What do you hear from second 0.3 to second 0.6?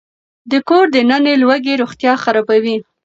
د